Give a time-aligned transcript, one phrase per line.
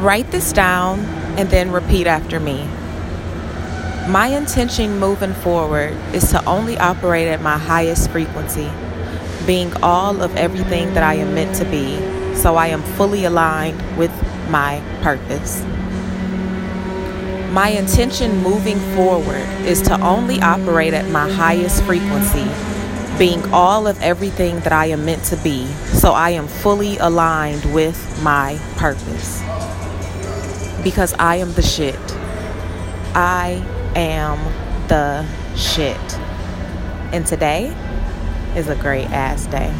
[0.00, 1.00] Write this down
[1.36, 2.66] and then repeat after me.
[4.08, 8.70] My intention moving forward is to only operate at my highest frequency,
[9.46, 11.98] being all of everything that I am meant to be,
[12.34, 14.10] so I am fully aligned with
[14.48, 15.62] my purpose.
[17.52, 22.48] My intention moving forward is to only operate at my highest frequency,
[23.18, 27.66] being all of everything that I am meant to be, so I am fully aligned
[27.74, 29.42] with my purpose.
[30.82, 31.98] Because I am the shit.
[33.14, 33.62] I
[33.94, 34.38] am
[34.88, 35.96] the shit.
[37.12, 37.74] And today
[38.56, 39.72] is a great ass day.